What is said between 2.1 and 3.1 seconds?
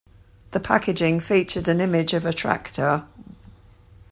of a tractor.